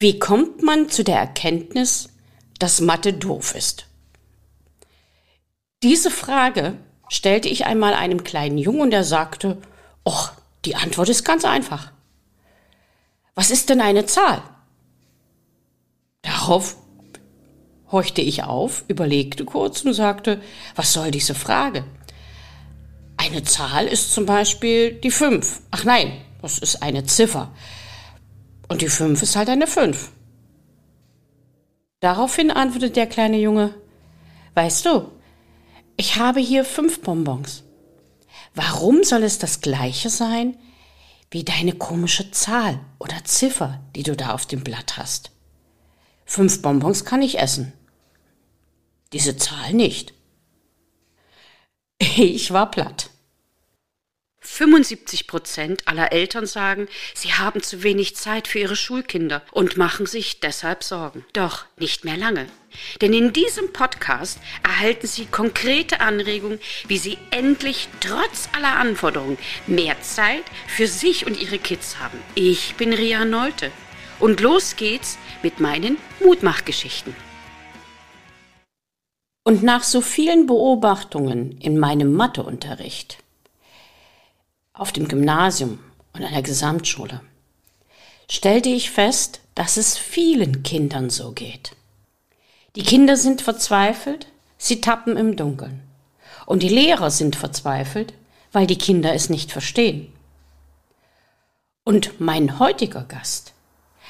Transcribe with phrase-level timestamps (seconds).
[0.00, 2.10] Wie kommt man zu der Erkenntnis,
[2.58, 3.86] dass Mathe doof ist?
[5.82, 6.76] Diese Frage
[7.08, 9.58] stellte ich einmal einem kleinen Jungen und er sagte,
[10.06, 10.32] Och,
[10.64, 11.92] die Antwort ist ganz einfach.
[13.34, 14.42] Was ist denn eine Zahl?
[16.22, 16.76] Darauf
[17.90, 20.40] horchte ich auf, überlegte kurz und sagte,
[20.74, 21.84] was soll diese Frage?
[23.16, 25.60] Eine Zahl ist zum Beispiel die 5.
[25.70, 27.52] Ach nein, das ist eine Ziffer.
[28.74, 30.10] Und die 5 ist halt eine 5.
[32.00, 33.72] Daraufhin antwortete der kleine Junge,
[34.54, 35.12] weißt du,
[35.96, 37.62] ich habe hier fünf Bonbons.
[38.52, 40.56] Warum soll es das gleiche sein
[41.30, 45.30] wie deine komische Zahl oder Ziffer, die du da auf dem Blatt hast?
[46.24, 47.72] Fünf Bonbons kann ich essen.
[49.12, 50.14] Diese Zahl nicht.
[52.16, 53.10] Ich war platt.
[54.46, 60.06] 75 Prozent aller Eltern sagen, sie haben zu wenig Zeit für ihre Schulkinder und machen
[60.06, 61.24] sich deshalb Sorgen.
[61.32, 62.46] Doch nicht mehr lange.
[63.00, 70.00] Denn in diesem Podcast erhalten Sie konkrete Anregungen, wie Sie endlich trotz aller Anforderungen mehr
[70.02, 72.18] Zeit für sich und Ihre Kids haben.
[72.34, 73.70] Ich bin Ria Neute
[74.18, 77.14] und los geht's mit meinen Mutmachgeschichten.
[79.46, 83.18] Und nach so vielen Beobachtungen in meinem Matheunterricht
[84.74, 85.78] auf dem Gymnasium
[86.12, 87.20] und einer Gesamtschule
[88.30, 91.76] stellte ich fest, dass es vielen Kindern so geht.
[92.74, 94.26] Die Kinder sind verzweifelt,
[94.58, 95.80] sie tappen im Dunkeln.
[96.46, 98.12] Und die Lehrer sind verzweifelt,
[98.52, 100.12] weil die Kinder es nicht verstehen.
[101.84, 103.52] Und mein heutiger Gast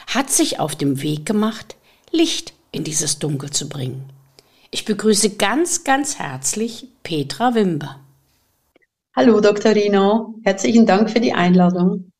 [0.06, 1.76] hat sich auf dem Weg gemacht,
[2.10, 4.08] Licht in dieses Dunkel zu bringen.
[4.70, 8.03] Ich begrüße ganz, ganz herzlich Petra Wimber.
[9.16, 9.76] Hallo, Dr.
[9.76, 10.34] Rino.
[10.42, 12.10] Herzlichen Dank für die Einladung.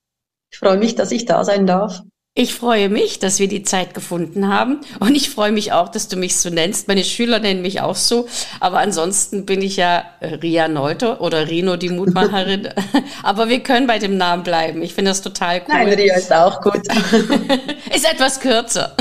[0.53, 2.03] Ich freue mich, dass ich da sein darf.
[2.37, 4.81] Ich freue mich, dass wir die Zeit gefunden haben.
[5.01, 6.87] Und ich freue mich auch, dass du mich so nennst.
[6.87, 8.29] Meine Schüler nennen mich auch so.
[8.61, 12.69] Aber ansonsten bin ich ja äh, Ria Neute oder Rino, die Mutmacherin.
[13.25, 14.81] Aber wir können bei dem Namen bleiben.
[14.81, 15.75] Ich finde das total cool.
[15.75, 16.77] Nein, Ria ist auch gut.
[17.93, 18.97] ist etwas kürzer.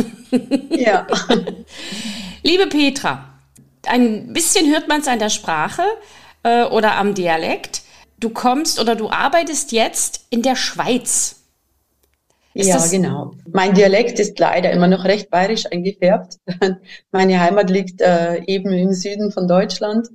[0.72, 1.06] Ja.
[2.42, 3.30] Liebe Petra,
[3.86, 5.84] ein bisschen hört man es an der Sprache
[6.42, 7.83] äh, oder am Dialekt
[8.24, 11.44] du kommst oder du arbeitest jetzt in der Schweiz.
[12.54, 13.34] Ist ja, genau.
[13.52, 16.38] Mein Dialekt ist leider immer noch recht bayerisch eingefärbt.
[17.12, 20.10] Meine Heimat liegt äh, eben im Süden von Deutschland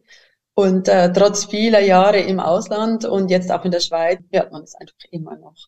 [0.54, 4.62] und äh, trotz vieler Jahre im Ausland und jetzt auch in der Schweiz hört man
[4.62, 5.66] es einfach immer noch.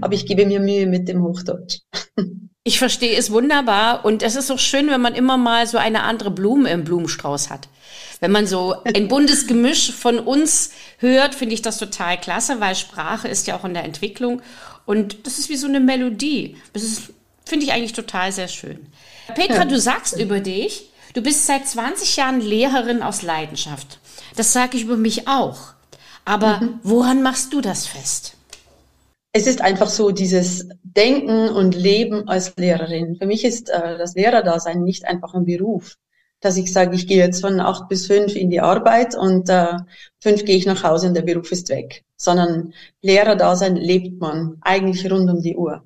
[0.00, 1.80] Aber ich gebe mir Mühe mit dem Hochdeutsch.
[2.68, 6.02] Ich verstehe es wunderbar und es ist auch schön, wenn man immer mal so eine
[6.02, 7.68] andere Blume im Blumenstrauß hat.
[8.18, 12.74] Wenn man so ein buntes Gemisch von uns hört, finde ich das total klasse, weil
[12.74, 14.42] Sprache ist ja auch in der Entwicklung
[14.84, 16.56] und das ist wie so eine Melodie.
[16.72, 17.12] Das ist,
[17.44, 18.86] finde ich eigentlich total sehr schön.
[19.34, 23.98] Petra, du sagst über dich, du bist seit 20 Jahren Lehrerin aus Leidenschaft.
[24.36, 25.58] Das sage ich über mich auch.
[26.24, 26.80] Aber mhm.
[26.82, 28.36] woran machst du das fest?
[29.36, 33.16] es ist einfach so dieses Denken und Leben als Lehrerin.
[33.16, 35.96] Für mich ist äh, das Lehrerdasein nicht einfach ein Beruf,
[36.40, 39.78] dass ich sage, ich gehe jetzt von acht bis fünf in die Arbeit und äh,
[40.20, 45.10] fünf gehe ich nach Hause und der Beruf ist weg, sondern Lehrerdasein lebt man eigentlich
[45.10, 45.82] rund um die Uhr.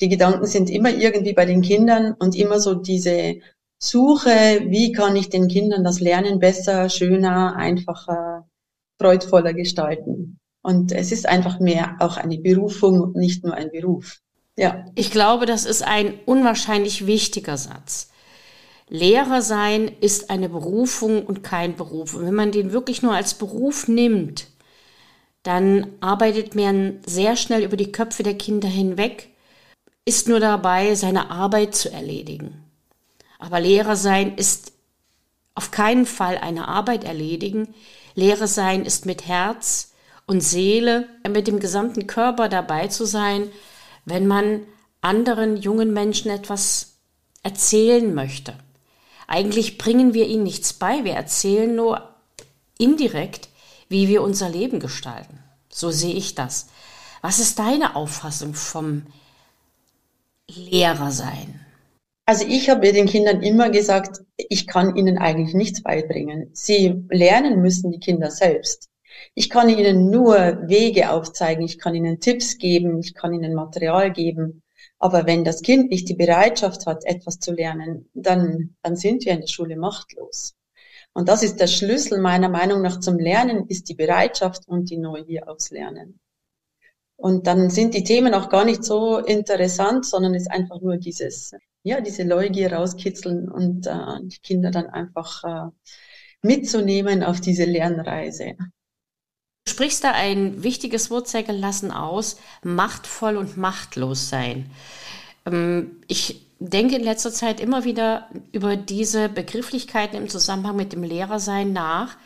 [0.00, 3.36] Die Gedanken sind immer irgendwie bei den Kindern und immer so diese
[3.78, 8.46] Suche, wie kann ich den Kindern das Lernen besser, schöner, einfacher,
[8.98, 10.38] freudvoller gestalten.
[10.62, 14.20] Und es ist einfach mehr auch eine Berufung nicht nur ein Beruf.
[14.56, 14.86] Ja.
[14.94, 18.08] Ich glaube, das ist ein unwahrscheinlich wichtiger Satz.
[18.88, 22.14] Lehrer sein ist eine Berufung und kein Beruf.
[22.14, 24.48] Und wenn man den wirklich nur als Beruf nimmt,
[25.42, 29.30] dann arbeitet man sehr schnell über die Köpfe der Kinder hinweg,
[30.04, 32.64] ist nur dabei, seine Arbeit zu erledigen.
[33.38, 34.72] Aber Lehrer sein ist
[35.54, 37.74] auf keinen Fall eine Arbeit erledigen.
[38.14, 39.92] Lehrer sein ist mit Herz,
[40.26, 43.48] und Seele, mit dem gesamten Körper dabei zu sein,
[44.04, 44.62] wenn man
[45.00, 46.98] anderen jungen Menschen etwas
[47.42, 48.54] erzählen möchte.
[49.26, 52.08] Eigentlich bringen wir ihnen nichts bei, wir erzählen nur
[52.78, 53.48] indirekt,
[53.88, 55.38] wie wir unser Leben gestalten.
[55.68, 56.68] So sehe ich das.
[57.22, 59.02] Was ist deine Auffassung vom
[60.48, 61.60] Lehrer sein?
[62.24, 66.50] Also ich habe den Kindern immer gesagt, ich kann ihnen eigentlich nichts beibringen.
[66.52, 68.88] Sie lernen müssen die Kinder selbst.
[69.34, 74.12] Ich kann Ihnen nur Wege aufzeigen, ich kann Ihnen Tipps geben, ich kann Ihnen Material
[74.12, 74.62] geben.
[75.06, 79.34] Aber wenn das Kind nicht die Bereitschaft hat, etwas zu lernen, dann, dann sind wir
[79.34, 80.56] in der Schule machtlos.
[81.12, 84.96] Und das ist der Schlüssel meiner Meinung nach zum Lernen, ist die Bereitschaft und die
[84.96, 86.18] Neugier aufs Lernen.
[87.14, 91.52] Und dann sind die Themen auch gar nicht so interessant, sondern ist einfach nur dieses,
[91.84, 93.92] ja, diese Neugier rauskitzeln und äh,
[94.24, 95.70] die Kinder dann einfach äh,
[96.42, 98.56] mitzunehmen auf diese Lernreise.
[99.66, 104.70] Du sprichst da ein wichtiges Wort sehr gelassen aus, machtvoll und machtlos sein.
[105.44, 111.02] Ähm, ich denke in letzter Zeit immer wieder über diese Begrifflichkeiten im Zusammenhang mit dem
[111.02, 112.16] Lehrersein nach,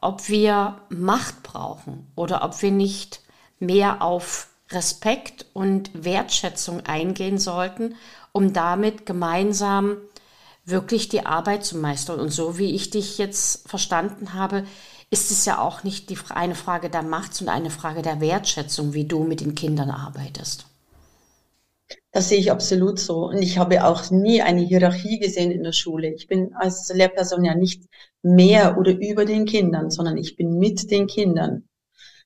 [0.00, 3.20] ob wir Macht brauchen oder ob wir nicht
[3.60, 7.94] mehr auf Respekt und Wertschätzung eingehen sollten,
[8.32, 9.96] um damit gemeinsam
[10.64, 12.18] wirklich die Arbeit zu meistern.
[12.18, 14.64] Und so wie ich dich jetzt verstanden habe,
[15.10, 18.94] ist es ja auch nicht die, eine Frage der Macht, sondern eine Frage der Wertschätzung,
[18.94, 20.66] wie du mit den Kindern arbeitest.
[22.12, 23.26] Das sehe ich absolut so.
[23.28, 26.14] Und ich habe auch nie eine Hierarchie gesehen in der Schule.
[26.14, 27.82] Ich bin als Lehrperson ja nicht
[28.22, 31.64] mehr oder über den Kindern, sondern ich bin mit den Kindern.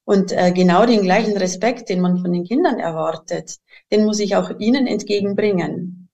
[0.05, 3.59] Und äh, genau den gleichen Respekt, den man von den Kindern erwartet,
[3.93, 6.09] den muss ich auch ihnen entgegenbringen.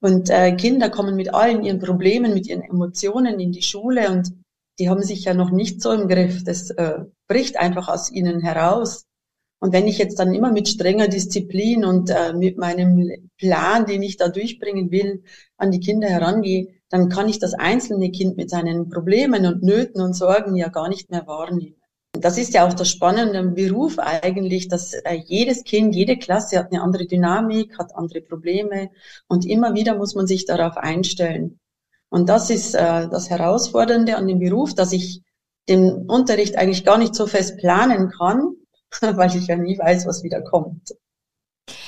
[0.00, 4.32] Und äh, Kinder kommen mit allen ihren Problemen, mit ihren Emotionen in die Schule und
[4.78, 6.44] die haben sich ja noch nicht so im Griff.
[6.44, 9.06] Das äh, bricht einfach aus ihnen heraus.
[9.60, 14.02] Und wenn ich jetzt dann immer mit strenger Disziplin und äh, mit meinem Plan, den
[14.02, 15.22] ich da durchbringen will,
[15.56, 20.02] an die Kinder herangehe, dann kann ich das einzelne Kind mit seinen Problemen und Nöten
[20.02, 21.76] und Sorgen ja gar nicht mehr wahrnehmen.
[22.12, 26.58] Das ist ja auch das Spannende im Beruf eigentlich, dass äh, jedes Kind, jede Klasse
[26.58, 28.90] hat eine andere Dynamik, hat andere Probleme
[29.28, 31.58] und immer wieder muss man sich darauf einstellen.
[32.14, 35.22] Und das ist äh, das Herausfordernde an dem Beruf, dass ich
[35.68, 38.54] den Unterricht eigentlich gar nicht so fest planen kann,
[39.00, 40.94] weil ich ja nie weiß, was wieder kommt.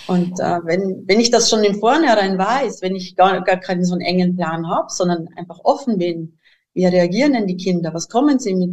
[0.09, 3.85] Und äh, wenn, wenn ich das schon im Vornherein weiß, wenn ich gar, gar keinen
[3.85, 6.41] so einen engen Plan habe, sondern einfach offen bin,
[6.75, 8.71] wie reagieren denn die Kinder, was kommen sie mit,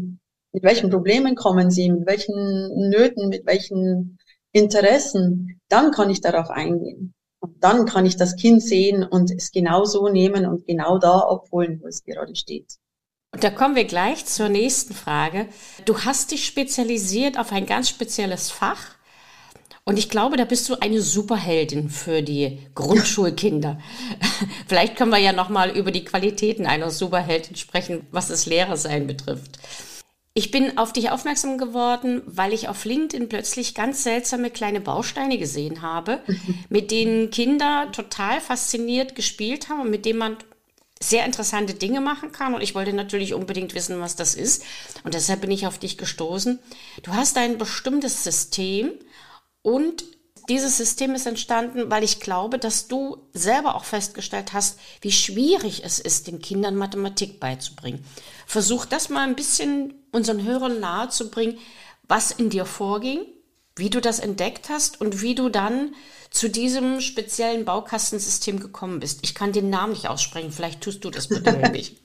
[0.54, 4.18] mit welchen Problemen kommen sie, mit welchen Nöten, mit welchen
[4.54, 7.14] Interessen, dann kann ich darauf eingehen.
[7.64, 11.80] Dann kann ich das Kind sehen und es genau so nehmen und genau da abholen,
[11.82, 12.74] wo es gerade steht.
[13.32, 15.48] Und da kommen wir gleich zur nächsten Frage.
[15.86, 18.82] Du hast dich spezialisiert auf ein ganz spezielles Fach.
[19.86, 23.80] Und ich glaube, da bist du eine Superheldin für die Grundschulkinder.
[24.68, 29.08] Vielleicht können wir ja noch mal über die Qualitäten einer Superheldin sprechen, was das Lehrersein
[29.08, 29.58] betrifft.
[30.36, 35.38] Ich bin auf dich aufmerksam geworden, weil ich auf LinkedIn plötzlich ganz seltsame kleine Bausteine
[35.38, 36.22] gesehen habe,
[36.70, 40.38] mit denen Kinder total fasziniert gespielt haben und mit denen man
[41.00, 42.56] sehr interessante Dinge machen kann.
[42.56, 44.64] Und ich wollte natürlich unbedingt wissen, was das ist.
[45.04, 46.58] Und deshalb bin ich auf dich gestoßen.
[47.04, 48.92] Du hast ein bestimmtes System
[49.62, 50.04] und
[50.50, 55.84] dieses System ist entstanden, weil ich glaube, dass du selber auch festgestellt hast, wie schwierig
[55.84, 58.04] es ist, den Kindern Mathematik beizubringen.
[58.46, 61.58] Versuch das mal ein bisschen unseren Hörern nahezubringen,
[62.08, 63.26] was in dir vorging,
[63.76, 65.96] wie du das entdeckt hast und wie du dann
[66.30, 69.20] zu diesem speziellen Baukastensystem gekommen bist.
[69.24, 72.02] Ich kann den Namen nicht aussprechen, vielleicht tust du das bitte mich.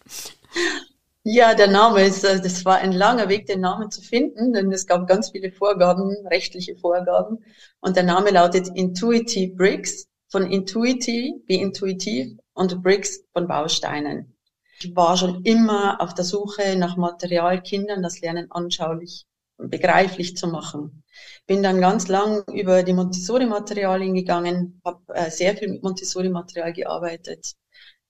[1.31, 4.73] Ja, der Name ist, äh, das war ein langer Weg, den Namen zu finden, denn
[4.73, 7.45] es gab ganz viele Vorgaben, rechtliche Vorgaben.
[7.81, 14.39] Und der Name lautet Intuitive Bricks, von Intuiti, wie intuitiv, und Bricks von Bausteinen.
[14.81, 19.27] Ich war schon immer auf der Suche nach Material, Kindern das Lernen anschaulich
[19.59, 21.03] und begreiflich zu machen.
[21.47, 27.53] Bin dann ganz lang über die Montessori-Materialien gegangen, habe äh, sehr viel mit Montessori-Material gearbeitet,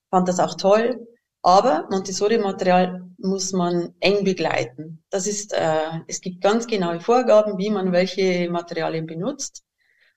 [0.09, 1.05] fand das auch toll.
[1.41, 5.03] Aber Montessori-Material muss man eng begleiten.
[5.09, 9.63] Das ist, äh, es gibt ganz genaue Vorgaben, wie man welche Materialien benutzt.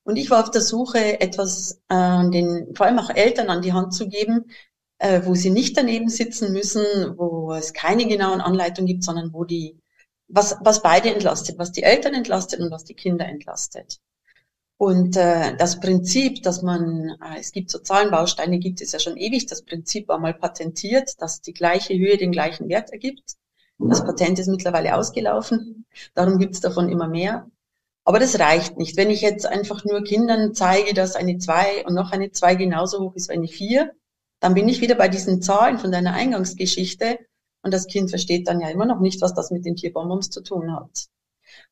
[0.05, 3.73] Und ich war auf der Suche, etwas äh, den, vor allem auch Eltern an die
[3.73, 4.51] Hand zu geben,
[4.99, 6.85] äh, wo sie nicht daneben sitzen müssen,
[7.17, 9.79] wo es keine genauen Anleitungen gibt, sondern wo die
[10.29, 14.01] was, was beide entlastet, was die Eltern entlastet und was die Kinder entlastet.
[14.83, 19.17] Und äh, das Prinzip, dass man, äh, es gibt so Zahlenbausteine, gibt es ja schon
[19.17, 19.47] ewig.
[19.47, 23.37] Das Prinzip war mal patentiert, dass die gleiche Höhe den gleichen Wert ergibt.
[23.79, 25.87] Das Patent ist mittlerweile ausgelaufen.
[26.15, 27.49] Darum gibt es davon immer mehr.
[28.03, 28.97] Aber das reicht nicht.
[28.97, 33.03] Wenn ich jetzt einfach nur Kindern zeige, dass eine 2 und noch eine 2 genauso
[33.03, 33.93] hoch ist wie eine 4,
[34.41, 37.21] dann bin ich wieder bei diesen Zahlen von deiner Eingangsgeschichte
[37.63, 40.43] und das Kind versteht dann ja immer noch nicht, was das mit den Tierbonbons zu
[40.43, 41.07] tun hat.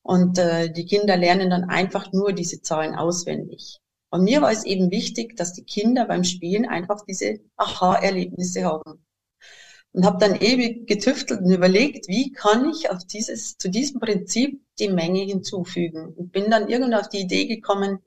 [0.03, 3.79] Und äh, die Kinder lernen dann einfach nur diese Zahlen auswendig.
[4.09, 9.05] Und mir war es eben wichtig, dass die Kinder beim Spielen einfach diese Aha-Erlebnisse haben.
[9.93, 14.61] Und habe dann ewig getüftelt und überlegt, wie kann ich auf dieses, zu diesem Prinzip
[14.79, 16.13] die Menge hinzufügen.
[16.13, 17.99] Und bin dann irgendwann auf die Idee gekommen,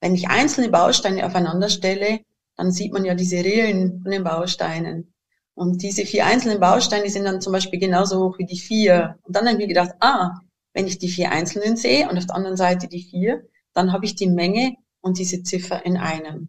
[0.00, 2.20] wenn ich einzelne Bausteine aufeinander stelle,
[2.56, 5.12] dann sieht man ja diese Rillen von den Bausteinen.
[5.54, 9.18] Und diese vier einzelnen Bausteine sind dann zum Beispiel genauso hoch wie die vier.
[9.22, 10.32] Und dann habe ich mir gedacht, ah,
[10.74, 14.04] wenn ich die vier einzelnen sehe und auf der anderen Seite die vier, dann habe
[14.04, 16.48] ich die Menge und diese Ziffer in einem.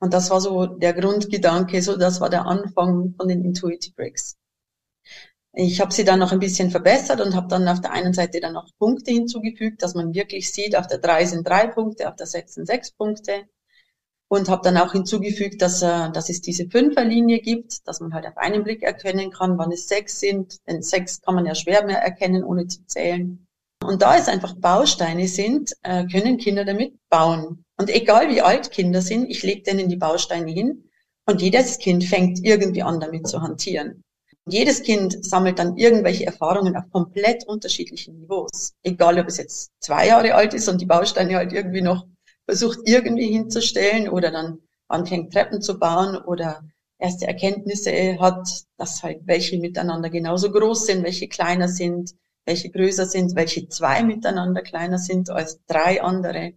[0.00, 4.36] Und das war so der Grundgedanke, so das war der Anfang von den Intuitive Breaks.
[5.54, 8.40] Ich habe sie dann noch ein bisschen verbessert und habe dann auf der einen Seite
[8.40, 12.16] dann noch Punkte hinzugefügt, dass man wirklich sieht, auf der 3 sind drei Punkte, auf
[12.16, 13.44] der 6 sind sechs Punkte.
[14.32, 18.26] Und habe dann auch hinzugefügt, dass, äh, dass es diese Fünferlinie gibt, dass man halt
[18.26, 20.56] auf einen Blick erkennen kann, wann es sechs sind.
[20.66, 23.46] Denn sechs kann man ja schwer mehr erkennen, ohne zu zählen.
[23.84, 27.66] Und da es einfach Bausteine sind, äh, können Kinder damit bauen.
[27.78, 30.88] Und egal wie alt Kinder sind, ich lege denen die Bausteine hin
[31.26, 34.02] und jedes Kind fängt irgendwie an, damit zu hantieren.
[34.48, 38.72] Jedes Kind sammelt dann irgendwelche Erfahrungen auf komplett unterschiedlichen Niveaus.
[38.82, 42.06] Egal, ob es jetzt zwei Jahre alt ist und die Bausteine halt irgendwie noch
[42.46, 46.62] versucht irgendwie hinzustellen oder dann anfängt Treppen zu bauen oder
[46.98, 48.46] erste Erkenntnisse hat,
[48.76, 54.02] dass halt welche miteinander genauso groß sind, welche kleiner sind, welche größer sind, welche zwei
[54.02, 56.54] miteinander kleiner sind als drei andere.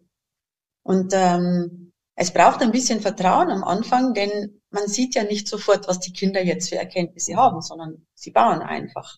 [0.83, 5.87] Und ähm, es braucht ein bisschen Vertrauen am Anfang, denn man sieht ja nicht sofort,
[5.87, 9.17] was die Kinder jetzt für Erkenntnisse haben, sondern sie bauen einfach.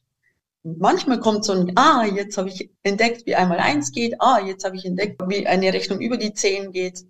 [0.77, 4.65] Manchmal kommt so ein, ah, jetzt habe ich entdeckt, wie einmal eins geht, ah, jetzt
[4.65, 7.05] habe ich entdeckt, wie eine Rechnung über die zehn geht.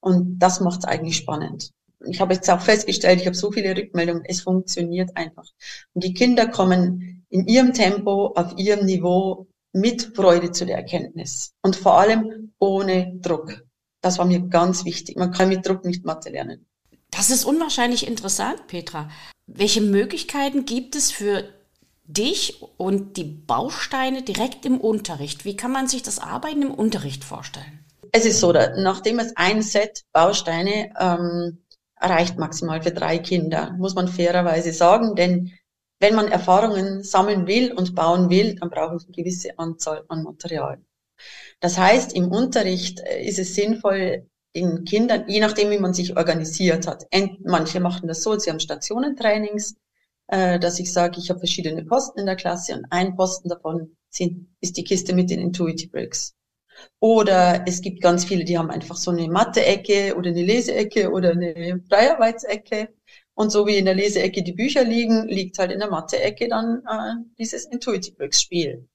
[0.00, 1.70] Und das macht es eigentlich spannend.
[2.04, 5.46] Ich habe jetzt auch festgestellt, ich habe so viele Rückmeldungen, es funktioniert einfach.
[5.94, 11.52] Und die Kinder kommen in ihrem Tempo, auf ihrem Niveau mit Freude zu der Erkenntnis.
[11.62, 13.64] Und vor allem ohne Druck.
[14.00, 15.16] Das war mir ganz wichtig.
[15.16, 16.66] Man kann mit Druck nicht Mathe lernen.
[17.10, 19.10] Das ist unwahrscheinlich interessant, Petra.
[19.46, 21.55] Welche Möglichkeiten gibt es für
[22.08, 25.44] dich und die Bausteine direkt im Unterricht?
[25.44, 27.84] Wie kann man sich das Arbeiten im Unterricht vorstellen?
[28.12, 31.58] Es ist so, nachdem es ein Set Bausteine ähm,
[32.00, 35.52] reicht maximal für drei Kinder, muss man fairerweise sagen, denn
[35.98, 40.22] wenn man Erfahrungen sammeln will und bauen will, dann braucht es eine gewisse Anzahl an
[40.22, 40.78] Material.
[41.60, 46.16] Das heißt, im Unterricht äh, ist es sinnvoll, den Kindern, je nachdem, wie man sich
[46.16, 47.06] organisiert hat.
[47.44, 49.76] Manche machen das so, sie haben Stationentrainings,
[50.28, 53.96] äh, dass ich sage, ich habe verschiedene Posten in der Klasse und ein Posten davon
[54.10, 56.34] sind, ist die Kiste mit den Intuitive Bricks.
[57.00, 61.30] Oder es gibt ganz viele, die haben einfach so eine Mathe-Ecke oder eine Leseecke oder
[61.30, 62.94] eine Freiarbeitsecke.
[63.34, 66.82] Und so wie in der Leseecke die Bücher liegen, liegt halt in der Mathe-Ecke dann
[66.88, 68.88] äh, dieses Intuitive Bricks Spiel.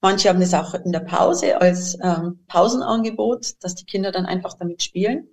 [0.00, 4.54] Manche haben es auch in der Pause als ähm, Pausenangebot, dass die Kinder dann einfach
[4.54, 5.28] damit spielen.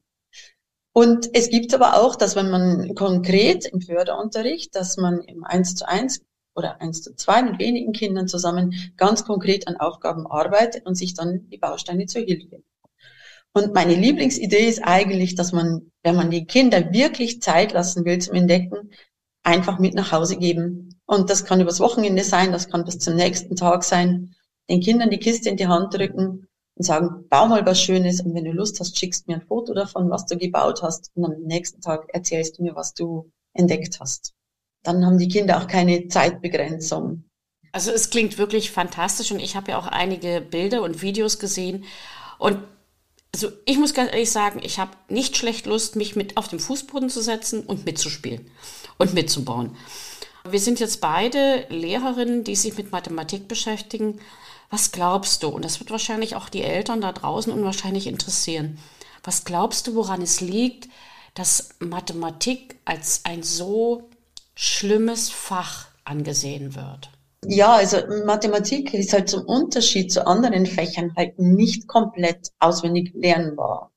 [0.98, 5.76] Und es gibt aber auch, dass wenn man konkret im Förderunterricht, dass man im 1
[5.76, 6.22] zu 1
[6.56, 11.14] oder 1 zu 2 mit wenigen Kindern zusammen ganz konkret an Aufgaben arbeitet und sich
[11.14, 12.64] dann die Bausteine zur Hilfe.
[13.52, 18.20] Und meine Lieblingsidee ist eigentlich, dass man, wenn man die Kinder wirklich Zeit lassen will
[18.20, 18.92] zum Entdecken,
[19.44, 20.98] einfach mit nach Hause geben.
[21.06, 24.34] Und das kann übers Wochenende sein, das kann bis zum nächsten Tag sein.
[24.70, 28.34] Den Kindern die Kiste in die Hand drücken und sagen, bau mal was Schönes und
[28.36, 31.42] wenn du Lust hast, schickst mir ein Foto davon, was du gebaut hast und am
[31.42, 34.34] nächsten Tag erzählst du mir, was du entdeckt hast.
[34.84, 37.24] Dann haben die Kinder auch keine Zeitbegrenzung.
[37.72, 41.86] Also es klingt wirklich fantastisch und ich habe ja auch einige Bilder und Videos gesehen
[42.38, 42.60] und
[43.34, 46.60] also ich muss ganz ehrlich sagen, ich habe nicht schlecht Lust, mich mit auf den
[46.60, 48.50] Fußboden zu setzen und mitzuspielen
[48.98, 49.76] und mitzubauen.
[50.50, 54.22] Wir sind jetzt beide Lehrerinnen, die sich mit Mathematik beschäftigen.
[54.70, 55.50] Was glaubst du?
[55.50, 58.80] Und das wird wahrscheinlich auch die Eltern da draußen unwahrscheinlich interessieren.
[59.24, 60.90] Was glaubst du, woran es liegt,
[61.34, 64.10] dass Mathematik als ein so
[64.56, 67.10] schlimmes Fach angesehen wird?
[67.48, 73.92] Ja, also Mathematik ist halt zum Unterschied zu anderen Fächern halt nicht komplett auswendig lernbar.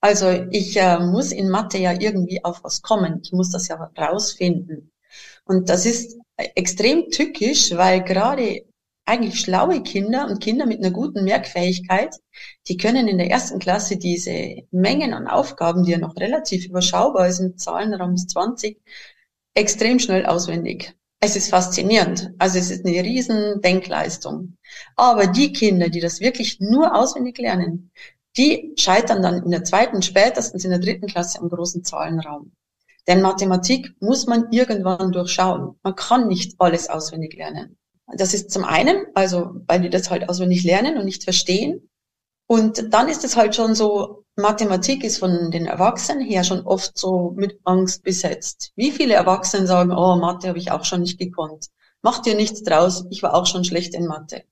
[0.00, 3.20] Also ich äh, muss in Mathe ja irgendwie auf was kommen.
[3.22, 4.92] Ich muss das ja rausfinden.
[5.44, 8.64] Und das ist extrem tückisch, weil gerade
[9.04, 12.16] eigentlich schlaue Kinder und Kinder mit einer guten Merkfähigkeit,
[12.68, 17.32] die können in der ersten Klasse diese Mengen an Aufgaben, die ja noch relativ überschaubar
[17.32, 18.80] sind, Zahlenraum ist 20,
[19.54, 20.94] extrem schnell auswendig.
[21.20, 22.32] Es ist faszinierend.
[22.38, 24.56] Also es ist eine riesen Denkleistung.
[24.96, 27.92] Aber die Kinder, die das wirklich nur auswendig lernen,
[28.36, 32.52] die scheitern dann in der zweiten, spätestens in der dritten Klasse am großen Zahlenraum.
[33.06, 35.78] Denn Mathematik muss man irgendwann durchschauen.
[35.82, 37.76] Man kann nicht alles auswendig lernen.
[38.16, 41.88] Das ist zum einen, also weil die das halt auswendig lernen und nicht verstehen.
[42.46, 46.96] Und dann ist es halt schon so, Mathematik ist von den Erwachsenen her schon oft
[46.96, 48.72] so mit Angst besetzt.
[48.76, 51.66] Wie viele Erwachsene sagen, oh, Mathe habe ich auch schon nicht gekonnt.
[52.02, 54.44] Macht dir nichts draus, ich war auch schon schlecht in Mathe.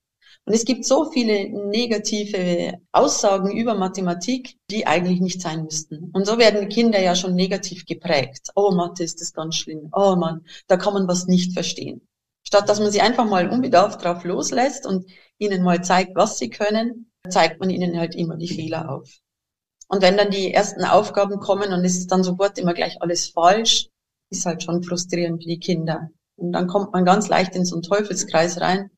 [0.45, 6.11] Und es gibt so viele negative Aussagen über Mathematik, die eigentlich nicht sein müssten.
[6.13, 8.49] Und so werden Kinder ja schon negativ geprägt.
[8.55, 9.91] Oh, Mathe ist das ganz schlimm.
[9.93, 12.01] Oh Mann, da kann man was nicht verstehen.
[12.43, 15.07] Statt dass man sie einfach mal unbedarft drauf loslässt und
[15.39, 19.09] ihnen mal zeigt, was sie können, zeigt man ihnen halt immer die Fehler auf.
[19.89, 23.29] Und wenn dann die ersten Aufgaben kommen und es ist dann sofort immer gleich alles
[23.29, 23.89] falsch,
[24.31, 26.11] ist halt schon frustrierend für die Kinder.
[26.37, 28.91] Und dann kommt man ganz leicht in so einen Teufelskreis rein,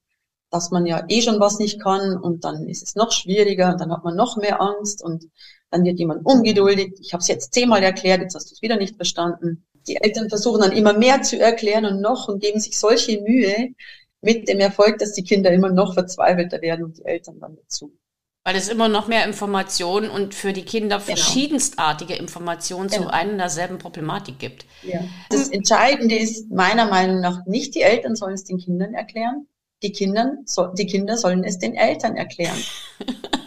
[0.51, 3.81] dass man ja eh schon was nicht kann und dann ist es noch schwieriger und
[3.81, 5.31] dann hat man noch mehr Angst und
[5.71, 6.95] dann wird jemand ungeduldig.
[7.01, 9.67] Ich habe es jetzt zehnmal erklärt, jetzt hast du es wieder nicht verstanden.
[9.87, 13.75] Die Eltern versuchen dann immer mehr zu erklären und noch und geben sich solche Mühe
[14.21, 17.93] mit dem Erfolg, dass die Kinder immer noch verzweifelter werden und die Eltern dann dazu.
[18.45, 21.17] Weil es immer noch mehr Informationen und für die Kinder genau.
[21.17, 23.05] verschiedenstartige Informationen genau.
[23.05, 24.67] zu einer derselben Problematik gibt.
[24.83, 25.01] Ja.
[25.31, 29.47] Das Entscheidende ist meiner Meinung nach nicht die Eltern sollen es den Kindern erklären,
[29.83, 30.45] die, Kindern,
[30.77, 32.59] die Kinder sollen es den Eltern erklären.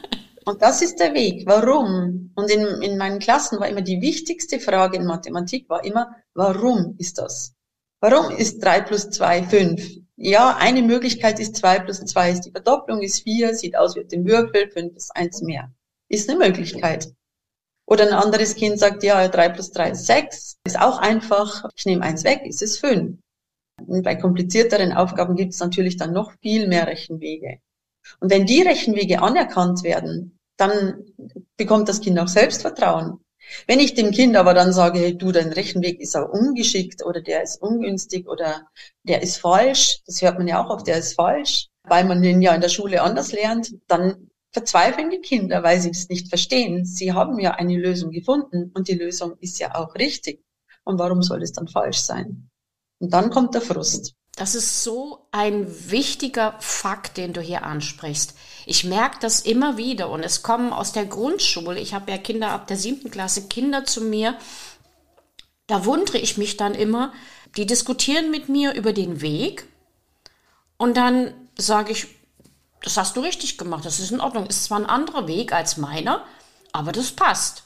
[0.45, 1.45] Und das ist der Weg.
[1.47, 2.31] Warum?
[2.35, 6.95] Und in, in meinen Klassen war immer die wichtigste Frage in Mathematik war immer, warum
[6.99, 7.55] ist das?
[7.99, 9.81] Warum ist drei plus zwei fünf?
[10.17, 14.05] Ja, eine Möglichkeit ist zwei plus zwei ist die Verdopplung, ist vier, sieht aus wie
[14.05, 15.71] dem Würfel, fünf ist eins mehr.
[16.09, 17.11] Ist eine Möglichkeit.
[17.87, 21.67] Oder ein anderes Kind sagt, ja, drei plus drei ist sechs, ist auch einfach.
[21.75, 23.17] Ich nehme eins weg, ist es fünf.
[23.85, 27.59] Und bei komplizierteren Aufgaben gibt es natürlich dann noch viel mehr Rechenwege.
[28.19, 31.05] Und wenn die Rechenwege anerkannt werden, dann
[31.57, 33.19] bekommt das Kind auch Selbstvertrauen.
[33.67, 37.21] Wenn ich dem Kind aber dann sage, hey, du, dein Rechenweg ist auch ungeschickt oder
[37.21, 38.67] der ist ungünstig oder
[39.03, 42.41] der ist falsch, das hört man ja auch oft, der ist falsch, weil man ihn
[42.41, 46.85] ja in der Schule anders lernt, dann verzweifeln die Kinder, weil sie es nicht verstehen.
[46.85, 50.43] Sie haben ja eine Lösung gefunden und die Lösung ist ja auch richtig.
[50.83, 52.49] Und warum soll es dann falsch sein?
[52.99, 54.15] Und dann kommt der Frust.
[54.35, 58.35] Das ist so ein wichtiger Fakt, den du hier ansprichst.
[58.65, 62.49] Ich merke das immer wieder und es kommen aus der Grundschule, ich habe ja Kinder
[62.49, 64.37] ab der siebten Klasse, Kinder zu mir,
[65.67, 67.13] da wundere ich mich dann immer,
[67.57, 69.67] die diskutieren mit mir über den Weg
[70.77, 72.07] und dann sage ich,
[72.81, 75.77] das hast du richtig gemacht, das ist in Ordnung, ist zwar ein anderer Weg als
[75.77, 76.25] meiner,
[76.71, 77.63] aber das passt.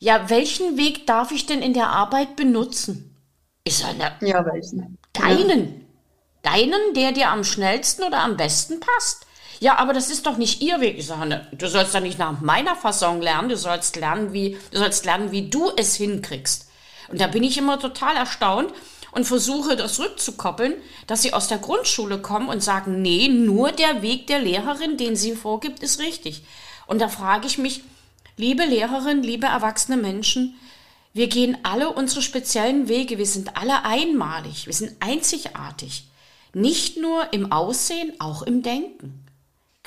[0.00, 3.16] Ja, welchen Weg darf ich denn in der Arbeit benutzen?
[3.64, 4.96] Ist eine, ja, welchen?
[5.12, 5.86] Deinen.
[6.42, 9.26] Deinen, der dir am schnellsten oder am besten passt.
[9.60, 10.98] Ja, aber das ist doch nicht ihr Weg.
[10.98, 14.78] Ich sage, du sollst doch nicht nach meiner Fassung lernen, du sollst lernen, wie, du
[14.78, 16.68] sollst lernen, wie du es hinkriegst.
[17.08, 18.72] Und da bin ich immer total erstaunt
[19.12, 20.74] und versuche das rückzukoppeln,
[21.06, 25.16] dass sie aus der Grundschule kommen und sagen, nee, nur der Weg der Lehrerin, den
[25.16, 26.42] sie vorgibt, ist richtig.
[26.86, 27.82] Und da frage ich mich,
[28.36, 30.54] liebe Lehrerin, liebe erwachsene Menschen,
[31.14, 36.04] wir gehen alle unsere speziellen Wege, wir sind alle einmalig, wir sind einzigartig.
[36.52, 39.27] Nicht nur im Aussehen, auch im Denken.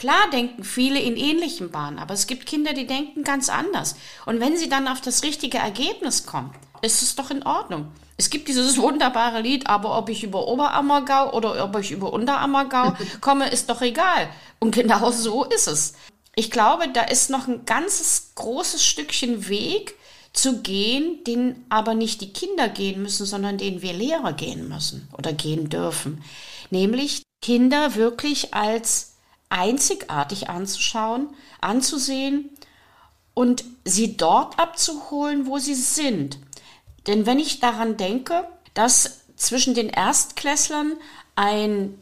[0.01, 3.93] Klar denken viele in ähnlichen Bahnen, aber es gibt Kinder, die denken ganz anders.
[4.25, 7.91] Und wenn sie dann auf das richtige Ergebnis kommen, ist es doch in Ordnung.
[8.17, 12.95] Es gibt dieses wunderbare Lied, aber ob ich über Oberammergau oder ob ich über Unterammergau
[13.21, 14.27] komme, ist doch egal.
[14.57, 15.93] Und genau so ist es.
[16.35, 19.93] Ich glaube, da ist noch ein ganzes großes Stückchen Weg
[20.33, 25.07] zu gehen, den aber nicht die Kinder gehen müssen, sondern den wir Lehrer gehen müssen
[25.15, 26.23] oder gehen dürfen.
[26.71, 29.10] Nämlich Kinder wirklich als
[29.51, 32.49] einzigartig anzuschauen, anzusehen
[33.33, 36.39] und sie dort abzuholen, wo sie sind.
[37.07, 40.93] Denn wenn ich daran denke, dass zwischen den Erstklässlern
[41.35, 41.97] ein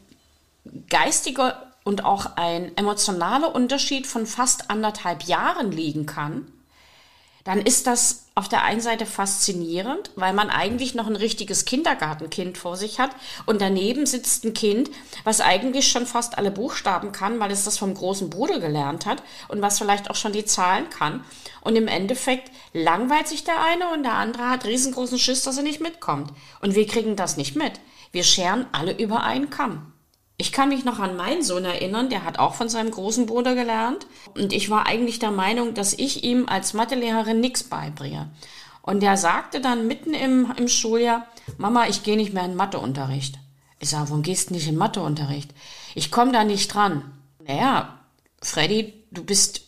[0.88, 6.52] geistiger und auch ein emotionaler Unterschied von fast anderthalb Jahren liegen kann,
[7.44, 12.58] dann ist das auf der einen Seite faszinierend, weil man eigentlich noch ein richtiges Kindergartenkind
[12.58, 13.10] vor sich hat
[13.46, 14.90] und daneben sitzt ein Kind,
[15.24, 19.22] was eigentlich schon fast alle Buchstaben kann, weil es das vom großen Bruder gelernt hat
[19.48, 21.24] und was vielleicht auch schon die Zahlen kann.
[21.60, 25.62] Und im Endeffekt langweilt sich der eine und der andere hat riesengroßen Schiss, dass er
[25.62, 26.32] nicht mitkommt.
[26.60, 27.72] Und wir kriegen das nicht mit.
[28.12, 29.92] Wir scheren alle über einen Kamm.
[30.40, 33.54] Ich kann mich noch an meinen Sohn erinnern, der hat auch von seinem großen Bruder
[33.54, 34.06] gelernt.
[34.34, 38.30] Und ich war eigentlich der Meinung, dass ich ihm als Mathelehrerin nichts beibringe.
[38.80, 41.26] Und der sagte dann mitten im, im Schuljahr,
[41.58, 43.38] Mama, ich gehe nicht mehr in Matheunterricht.
[43.80, 45.50] Ich sage, warum gehst du nicht in Matheunterricht?
[45.94, 47.12] Ich komme da nicht dran.
[47.46, 47.98] Naja,
[48.40, 49.60] Freddy, du bist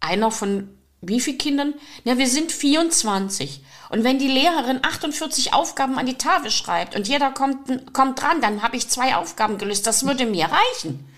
[0.00, 0.70] einer von
[1.02, 1.74] wie viele Kindern?
[2.04, 3.62] Ja, wir sind 24.
[3.90, 8.40] Und wenn die Lehrerin 48 Aufgaben an die Tafel schreibt und jeder kommt, kommt dran,
[8.40, 9.86] dann habe ich zwei Aufgaben gelöst.
[9.86, 11.08] Das würde mir reichen.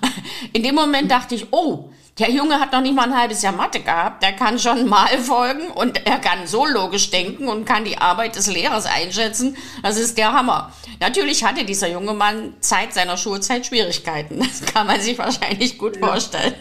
[0.52, 3.54] In dem Moment dachte ich, oh, der Junge hat noch nicht mal ein halbes Jahr
[3.54, 4.22] Mathe gehabt.
[4.22, 8.36] Der kann schon mal folgen und er kann so logisch denken und kann die Arbeit
[8.36, 9.56] des Lehrers einschätzen.
[9.82, 10.72] Das ist der Hammer.
[11.00, 14.38] Natürlich hatte dieser junge Mann Zeit seiner Schulzeit Schwierigkeiten.
[14.38, 16.54] Das kann man sich wahrscheinlich gut vorstellen.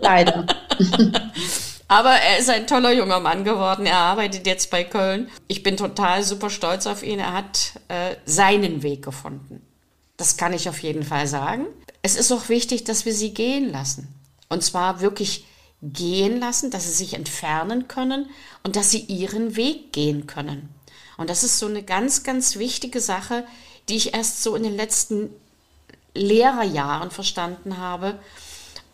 [0.00, 0.46] Leider.
[1.88, 3.86] Aber er ist ein toller junger Mann geworden.
[3.86, 5.28] Er arbeitet jetzt bei Köln.
[5.46, 7.20] Ich bin total super stolz auf ihn.
[7.20, 9.62] Er hat äh, seinen Weg gefunden.
[10.16, 11.66] Das kann ich auf jeden Fall sagen.
[12.02, 14.08] Es ist auch wichtig, dass wir sie gehen lassen.
[14.48, 15.44] Und zwar wirklich
[15.82, 18.30] gehen lassen, dass sie sich entfernen können
[18.64, 20.68] und dass sie ihren Weg gehen können.
[21.16, 23.44] Und das ist so eine ganz, ganz wichtige Sache,
[23.88, 25.30] die ich erst so in den letzten
[26.14, 28.18] Lehrerjahren verstanden habe.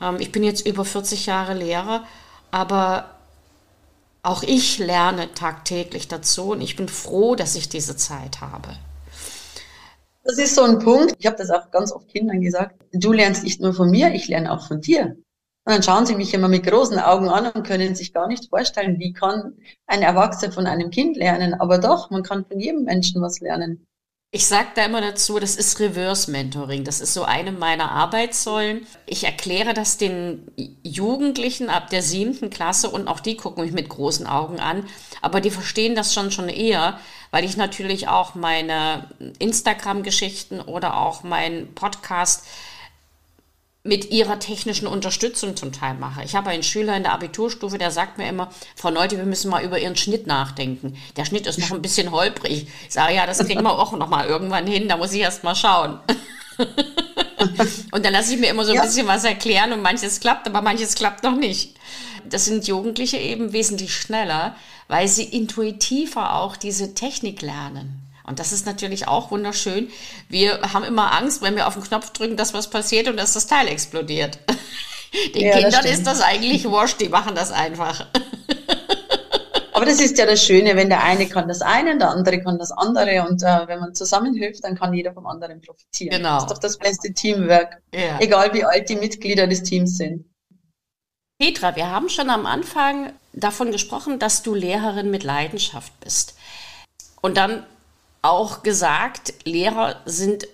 [0.00, 2.06] Ähm, ich bin jetzt über 40 Jahre Lehrer,
[2.52, 3.06] aber
[4.22, 8.76] auch ich lerne tagtäglich dazu und ich bin froh, dass ich diese Zeit habe.
[10.22, 11.16] Das ist so ein Punkt.
[11.18, 12.76] Ich habe das auch ganz oft Kindern gesagt.
[12.92, 15.16] Du lernst nicht nur von mir, ich lerne auch von dir.
[15.64, 18.48] Und dann schauen sie mich immer mit großen Augen an und können sich gar nicht
[18.48, 21.54] vorstellen, wie kann ein Erwachsener von einem Kind lernen.
[21.54, 23.86] Aber doch, man kann von jedem Menschen was lernen.
[24.34, 26.84] Ich sage da immer dazu, das ist Reverse Mentoring.
[26.84, 28.86] Das ist so eine meiner Arbeitssäulen.
[29.04, 30.50] Ich erkläre das den
[30.82, 34.86] Jugendlichen ab der siebten Klasse und auch die gucken mich mit großen Augen an.
[35.20, 36.98] Aber die verstehen das schon schon eher,
[37.30, 42.46] weil ich natürlich auch meine Instagram-Geschichten oder auch meinen Podcast
[43.84, 46.22] mit ihrer technischen Unterstützung zum Teil mache.
[46.22, 49.50] Ich habe einen Schüler in der Abiturstufe, der sagt mir immer, Frau Neute, wir müssen
[49.50, 50.96] mal über Ihren Schnitt nachdenken.
[51.16, 52.68] Der Schnitt ist noch ein bisschen holprig.
[52.86, 55.42] Ich sage, ja, das kriegen wir auch noch mal irgendwann hin, da muss ich erst
[55.42, 55.98] mal schauen.
[57.90, 58.84] und dann lasse ich mir immer so ein ja.
[58.84, 61.74] bisschen was erklären und manches klappt, aber manches klappt noch nicht.
[62.24, 64.54] Das sind Jugendliche eben wesentlich schneller,
[64.86, 68.11] weil sie intuitiver auch diese Technik lernen.
[68.32, 69.90] Und das ist natürlich auch wunderschön.
[70.30, 73.34] Wir haben immer Angst, wenn wir auf den Knopf drücken, dass was passiert und dass
[73.34, 74.38] das Teil explodiert.
[75.34, 78.06] Den ja, Kindern ist das eigentlich wurscht, die machen das einfach.
[79.74, 82.58] Aber das ist ja das Schöne, wenn der eine kann das eine, der andere kann
[82.58, 86.16] das andere und äh, wenn man zusammenhilft, dann kann jeder vom anderen profitieren.
[86.16, 86.36] Genau.
[86.36, 88.18] Das ist doch das beste Teamwork, ja.
[88.18, 90.24] egal wie alt die Mitglieder des Teams sind.
[91.38, 96.34] Petra, wir haben schon am Anfang davon gesprochen, dass du Lehrerin mit Leidenschaft bist.
[97.20, 97.66] Und dann
[98.22, 100.46] auch gesagt, Lehrer sind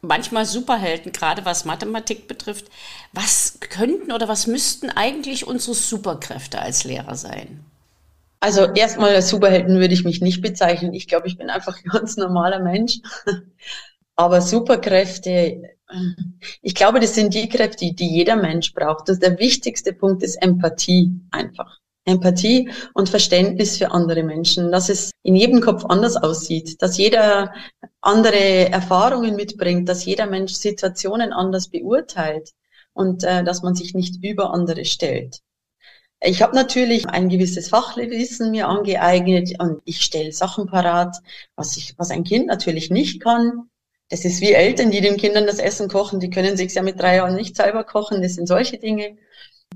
[0.00, 2.66] manchmal Superhelden, gerade was Mathematik betrifft.
[3.12, 7.64] Was könnten oder was müssten eigentlich unsere Superkräfte als Lehrer sein?
[8.40, 10.94] Also erstmal als Superhelden würde ich mich nicht bezeichnen.
[10.94, 12.98] Ich glaube, ich bin einfach ein ganz normaler Mensch.
[14.16, 15.62] Aber Superkräfte,
[16.60, 19.08] ich glaube, das sind die Kräfte, die jeder Mensch braucht.
[19.08, 21.81] Das der wichtigste Punkt ist Empathie einfach.
[22.04, 27.52] Empathie und Verständnis für andere Menschen, dass es in jedem Kopf anders aussieht, dass jeder
[28.00, 32.50] andere Erfahrungen mitbringt, dass jeder Mensch Situationen anders beurteilt
[32.92, 35.40] und äh, dass man sich nicht über andere stellt.
[36.24, 41.16] Ich habe natürlich ein gewisses Fachwissen mir angeeignet und ich stelle Sachen parat,
[41.56, 43.68] was ich, was ein Kind natürlich nicht kann.
[44.08, 47.00] Das ist wie Eltern, die den Kindern das Essen kochen, die können sich ja mit
[47.00, 48.22] drei Jahren nicht selber kochen.
[48.22, 49.16] Das sind solche Dinge.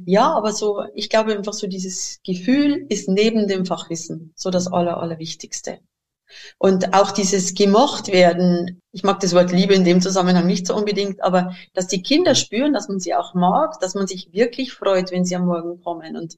[0.04, 4.66] Ja, aber so, ich glaube einfach so dieses Gefühl ist neben dem Fachwissen so das
[4.70, 5.78] Aller, Allerwichtigste.
[6.58, 10.74] Und auch dieses gemocht werden, ich mag das Wort Liebe in dem Zusammenhang nicht so
[10.74, 14.72] unbedingt, aber dass die Kinder spüren, dass man sie auch mag, dass man sich wirklich
[14.72, 16.16] freut, wenn sie am Morgen kommen.
[16.16, 16.36] Und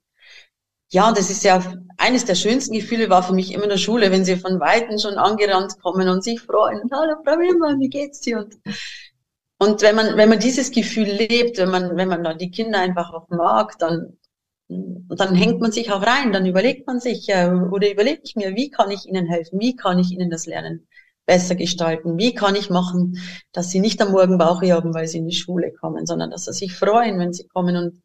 [0.90, 1.62] ja, das ist ja
[1.98, 4.98] eines der schönsten Gefühle war für mich immer in der Schule, wenn sie von Weitem
[4.98, 6.82] schon angerannt kommen und sich freuen.
[6.92, 8.38] Hallo Frau Wimmer, wie geht's dir?
[8.38, 8.56] Und
[9.58, 13.12] und wenn man, wenn man dieses Gefühl lebt, wenn man, wenn man die Kinder einfach
[13.12, 14.16] auch mag, dann,
[14.68, 18.54] dann hängt man sich auch rein, dann überlegt man sich, äh, oder überlege ich mir,
[18.54, 19.58] wie kann ich ihnen helfen?
[19.58, 20.86] Wie kann ich ihnen das Lernen
[21.26, 22.18] besser gestalten?
[22.18, 23.20] Wie kann ich machen,
[23.52, 26.44] dass sie nicht am Morgen Bauch haben, weil sie in die Schule kommen, sondern dass
[26.44, 28.02] sie sich freuen, wenn sie kommen und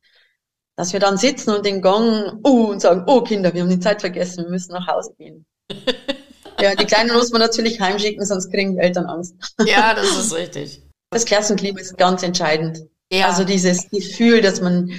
[0.76, 3.80] dass wir dann sitzen und den Gang, uh, und sagen, oh Kinder, wir haben die
[3.80, 5.46] Zeit vergessen, wir müssen nach Hause gehen.
[6.60, 9.36] ja, die Kleinen muss man natürlich heimschicken, sonst kriegen die Eltern Angst.
[9.66, 10.83] ja, das ist richtig.
[11.13, 12.80] Das Klassenklima ist ganz entscheidend.
[13.12, 13.28] Ja.
[13.28, 14.91] Also dieses Gefühl, dass man,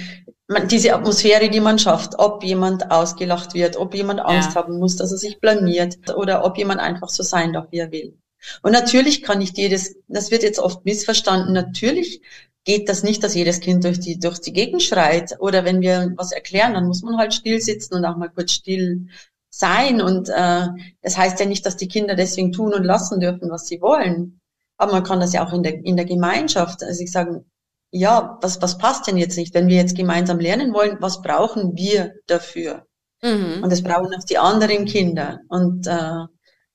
[0.47, 4.55] man, diese Atmosphäre, die man schafft, ob jemand ausgelacht wird, ob jemand Angst ja.
[4.55, 7.91] haben muss, dass er sich blamiert oder ob jemand einfach so sein darf, wie er
[7.91, 8.17] will.
[8.61, 12.21] Und natürlich kann nicht jedes, das wird jetzt oft missverstanden, natürlich
[12.63, 15.35] geht das nicht, dass jedes Kind durch die, durch die Gegend schreit.
[15.39, 18.51] Oder wenn wir was erklären, dann muss man halt still sitzen und auch mal kurz
[18.51, 19.07] still
[19.49, 20.01] sein.
[20.01, 20.67] Und äh,
[21.01, 24.41] das heißt ja nicht, dass die Kinder deswegen tun und lassen dürfen, was sie wollen.
[24.77, 27.45] Aber man kann das ja auch in der, in der Gemeinschaft, also ich sage,
[27.91, 29.53] ja, was, was passt denn jetzt nicht?
[29.53, 32.85] Wenn wir jetzt gemeinsam lernen wollen, was brauchen wir dafür?
[33.21, 33.63] Mhm.
[33.63, 35.39] Und das brauchen auch die anderen Kinder.
[35.47, 36.25] Und, äh,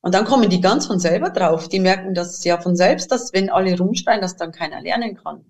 [0.01, 1.69] und dann kommen die ganz von selber drauf.
[1.69, 5.45] Die merken das ja von selbst, dass wenn alle rumschreien, dass dann keiner lernen kann.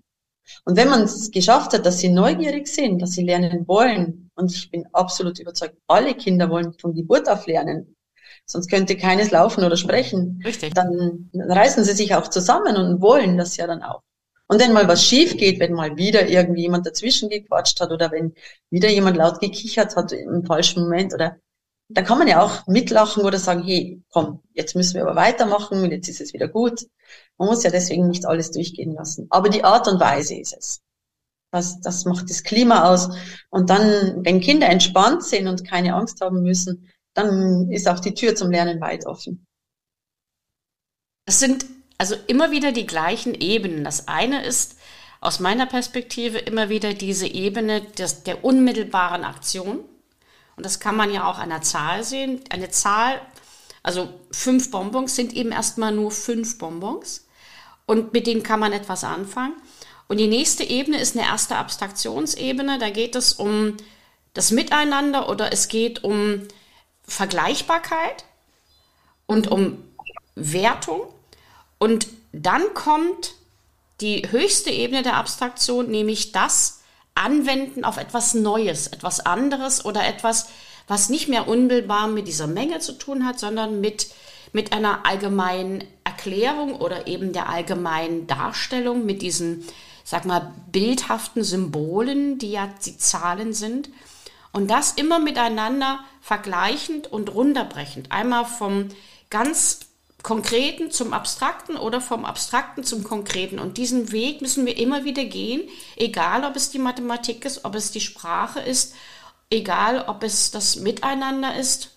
[0.64, 4.52] Und wenn man es geschafft hat, dass sie neugierig sind, dass sie lernen wollen, und
[4.52, 7.96] ich bin absolut überzeugt, alle Kinder wollen von Geburt auf lernen,
[8.52, 10.40] sonst könnte keines laufen oder sprechen.
[10.44, 10.74] Richtig.
[10.74, 14.02] Dann reißen sie sich auch zusammen und wollen das ja dann auch.
[14.46, 18.12] Und wenn mal was schief geht, wenn mal wieder irgendwie jemand dazwischen gequatscht hat oder
[18.12, 18.34] wenn
[18.70, 21.38] wieder jemand laut gekichert hat im falschen Moment oder
[21.88, 25.90] da kann man ja auch mitlachen oder sagen, hey, komm, jetzt müssen wir aber weitermachen,
[25.90, 26.86] jetzt ist es wieder gut.
[27.38, 29.26] Man muss ja deswegen nicht alles durchgehen lassen.
[29.30, 30.82] Aber die Art und Weise ist es.
[31.50, 33.10] Das, das macht das Klima aus.
[33.50, 38.14] Und dann, wenn Kinder entspannt sind und keine Angst haben müssen, dann ist auch die
[38.14, 39.46] Tür zum Lernen weit offen.
[41.26, 41.66] Es sind
[41.98, 43.84] also immer wieder die gleichen Ebenen.
[43.84, 44.76] Das eine ist
[45.20, 49.80] aus meiner Perspektive immer wieder diese Ebene des, der unmittelbaren Aktion.
[50.56, 52.40] Und das kann man ja auch an der Zahl sehen.
[52.50, 53.20] Eine Zahl,
[53.82, 57.26] also fünf Bonbons sind eben erstmal nur fünf Bonbons.
[57.86, 59.54] Und mit denen kann man etwas anfangen.
[60.08, 62.78] Und die nächste Ebene ist eine erste Abstraktionsebene.
[62.78, 63.76] Da geht es um
[64.34, 66.48] das Miteinander oder es geht um
[67.06, 68.24] Vergleichbarkeit
[69.26, 69.82] und um
[70.34, 71.02] Wertung.
[71.78, 73.34] Und dann kommt
[74.00, 76.80] die höchste Ebene der Abstraktion, nämlich das
[77.14, 80.48] Anwenden auf etwas Neues, etwas anderes oder etwas,
[80.88, 84.08] was nicht mehr unmittelbar mit dieser Menge zu tun hat, sondern mit,
[84.52, 89.64] mit einer allgemeinen Erklärung oder eben der allgemeinen Darstellung mit diesen,
[90.04, 93.88] sag mal, bildhaften Symbolen, die ja die Zahlen sind.
[94.52, 98.12] Und das immer miteinander vergleichend und runterbrechend.
[98.12, 98.88] Einmal vom
[99.30, 99.80] ganz
[100.22, 103.58] Konkreten zum Abstrakten oder vom Abstrakten zum Konkreten.
[103.58, 107.74] Und diesen Weg müssen wir immer wieder gehen, egal ob es die Mathematik ist, ob
[107.74, 108.94] es die Sprache ist,
[109.50, 111.90] egal ob es das Miteinander ist.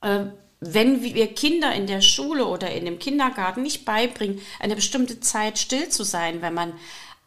[0.00, 0.26] Äh,
[0.64, 5.58] wenn wir Kinder in der Schule oder in dem Kindergarten nicht beibringen, eine bestimmte Zeit
[5.58, 6.72] still zu sein, wenn man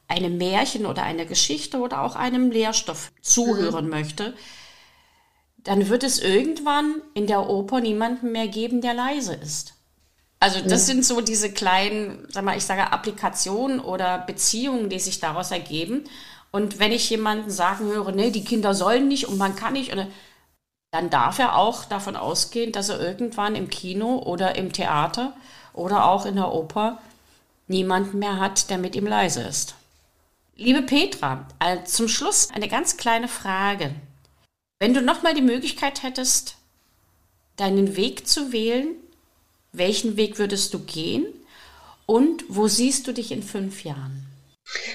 [0.08, 3.92] einem Märchen oder einer Geschichte oder auch einem Lehrstoff zuhören mhm.
[3.92, 4.34] möchte,
[5.58, 9.74] dann wird es irgendwann in der Oper niemanden mehr geben, der leise ist.
[10.40, 10.94] Also das ja.
[10.94, 16.04] sind so diese kleinen, sag mal, ich sage Applikationen oder Beziehungen, die sich daraus ergeben.
[16.52, 19.92] Und wenn ich jemanden sagen höre, nee, die Kinder sollen nicht und man kann nicht,
[20.92, 25.34] dann darf er auch davon ausgehen, dass er irgendwann im Kino oder im Theater
[25.74, 27.00] oder auch in der Oper
[27.68, 29.76] niemanden mehr hat, der mit ihm leise ist.
[30.58, 33.92] Liebe Petra, also zum Schluss eine ganz kleine Frage.
[34.80, 36.56] Wenn du nochmal die Möglichkeit hättest,
[37.58, 38.88] deinen Weg zu wählen,
[39.74, 41.26] welchen Weg würdest du gehen
[42.06, 44.28] und wo siehst du dich in fünf Jahren?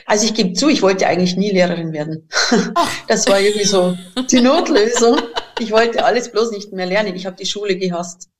[0.06, 2.26] Also ich gebe zu, ich wollte eigentlich nie Lehrerin werden.
[3.06, 3.98] Das war irgendwie so
[4.30, 5.18] die Notlösung.
[5.58, 7.14] Ich wollte alles bloß nicht mehr lernen.
[7.16, 8.30] Ich habe die Schule gehasst.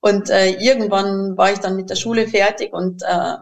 [0.00, 3.36] Und äh, irgendwann war ich dann mit der Schule fertig und äh,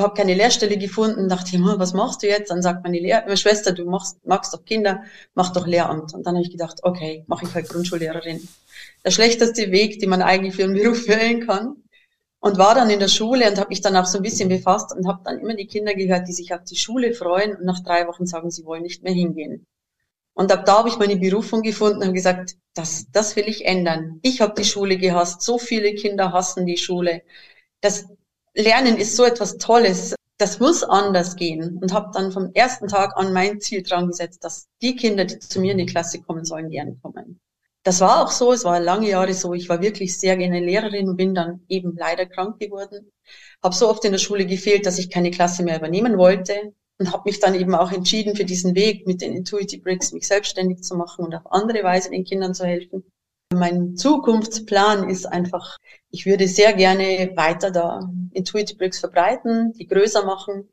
[0.00, 2.50] habe keine Lehrstelle gefunden, dachte ich, was machst du jetzt?
[2.50, 5.02] Dann sagt meine, Lehr meine Schwester, du machst, magst doch Kinder,
[5.34, 6.14] mach doch Lehramt.
[6.14, 8.46] Und dann habe ich gedacht, okay, mache ich halt Grundschullehrerin.
[9.04, 11.76] Der schlechteste Weg, den man eigentlich für einen Beruf wählen kann.
[12.42, 14.96] Und war dann in der Schule und habe mich dann auch so ein bisschen befasst
[14.96, 17.80] und habe dann immer die Kinder gehört, die sich auf die Schule freuen und nach
[17.80, 19.66] drei Wochen sagen, sie wollen nicht mehr hingehen.
[20.32, 24.20] Und ab da habe ich meine Berufung gefunden und gesagt, das, das will ich ändern.
[24.22, 25.42] Ich habe die Schule gehasst.
[25.42, 27.22] So viele Kinder hassen die Schule.
[27.82, 28.06] Das,
[28.54, 30.14] Lernen ist so etwas Tolles.
[30.38, 31.78] Das muss anders gehen.
[31.78, 35.38] Und habe dann vom ersten Tag an mein Ziel dran gesetzt, dass die Kinder, die
[35.38, 37.40] zu mir in die Klasse kommen sollen, gerne kommen.
[37.82, 39.54] Das war auch so, es war lange Jahre so.
[39.54, 43.10] Ich war wirklich sehr gerne Lehrerin und bin dann eben leider krank geworden.
[43.62, 47.12] Habe so oft in der Schule gefehlt, dass ich keine Klasse mehr übernehmen wollte und
[47.12, 50.82] habe mich dann eben auch entschieden für diesen Weg mit den Intuitive Bricks, mich selbstständig
[50.82, 53.04] zu machen und auf andere Weise den Kindern zu helfen.
[53.52, 55.76] Mein Zukunftsplan ist einfach,
[56.10, 60.68] ich würde sehr gerne weiter da Intuitive Bricks verbreiten, die größer machen.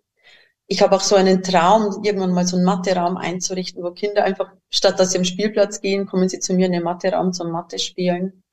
[0.68, 4.52] Ich habe auch so einen Traum, irgendwann mal so einen Mathe-Raum einzurichten, wo Kinder einfach,
[4.70, 7.80] statt dass sie am Spielplatz gehen, kommen sie zu mir in den Mathe-Raum zum Mathe
[7.80, 8.44] spielen.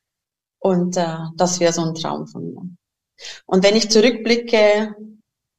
[0.59, 2.63] Und äh, das wäre so ein Traum von mir.
[3.47, 4.95] Und wenn ich zurückblicke,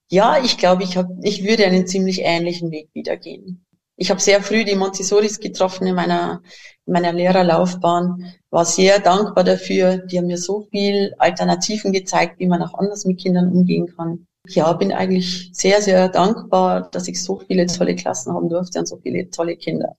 [0.10, 3.65] ja, ich glaube, ich, hab, ich würde einen ziemlich ähnlichen Weg wieder gehen.
[3.98, 6.42] Ich habe sehr früh die Montessoris getroffen in meiner,
[6.86, 9.98] in meiner Lehrerlaufbahn, war sehr dankbar dafür.
[9.98, 14.28] Die haben mir so viel Alternativen gezeigt, wie man auch anders mit Kindern umgehen kann.
[14.48, 18.88] Ja, bin eigentlich sehr, sehr dankbar, dass ich so viele tolle Klassen haben durfte und
[18.88, 19.96] so viele tolle Kinder.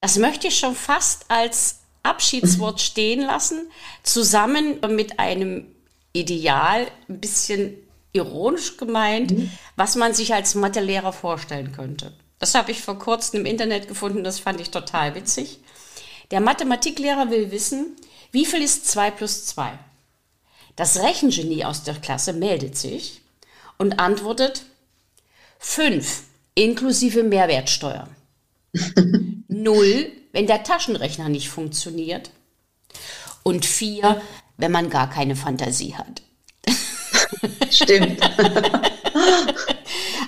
[0.00, 3.70] Das möchte ich schon fast als Abschiedswort stehen lassen,
[4.02, 5.66] zusammen mit einem
[6.12, 7.76] Ideal, ein bisschen
[8.12, 9.50] ironisch gemeint, mhm.
[9.76, 12.12] was man sich als Mathelehrer vorstellen könnte.
[12.38, 15.58] Das habe ich vor kurzem im Internet gefunden, das fand ich total witzig.
[16.30, 17.96] Der Mathematiklehrer will wissen,
[18.30, 19.78] wie viel ist 2 plus 2?
[20.76, 23.22] Das Rechengenie aus der Klasse meldet sich
[23.78, 24.62] und antwortet
[25.58, 26.22] 5
[26.54, 28.08] inklusive Mehrwertsteuer.
[29.48, 32.30] 0, wenn der Taschenrechner nicht funktioniert.
[33.42, 34.20] Und 4,
[34.56, 36.22] wenn man gar keine Fantasie hat.
[37.70, 38.20] Stimmt.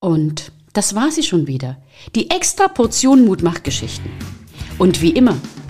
[0.00, 1.80] Und das war sie schon wieder.
[2.16, 4.10] Die extra Portion Mutmachgeschichten.
[4.78, 5.36] Und wie immer,